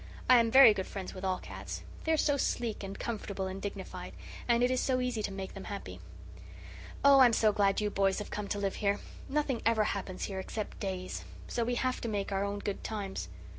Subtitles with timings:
[0.27, 1.83] I am very good friends with all cats.
[2.05, 4.13] They are so sleek and comfortable and dignified.
[4.47, 5.99] And it is so easy to make them happy.
[7.05, 8.99] Oh, I'm so glad you boys have come to live here.
[9.29, 13.29] Nothing ever happens here, except days, so we have to make our own good times.